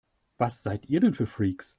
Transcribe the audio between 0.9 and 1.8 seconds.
denn für Freaks?